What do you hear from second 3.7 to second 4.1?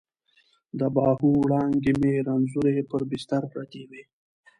وي